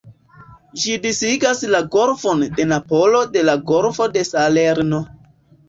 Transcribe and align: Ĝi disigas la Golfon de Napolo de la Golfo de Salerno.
Ĝi 0.83 0.95
disigas 1.03 1.61
la 1.75 1.83
Golfon 1.97 2.43
de 2.57 2.67
Napolo 2.73 3.23
de 3.39 3.47
la 3.53 3.57
Golfo 3.71 4.11
de 4.19 4.27
Salerno. 4.33 5.07